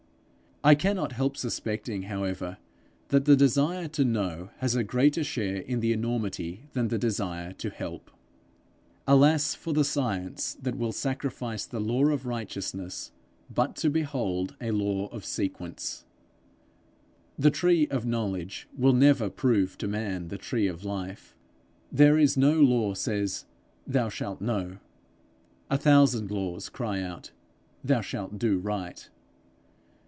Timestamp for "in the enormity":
5.55-6.67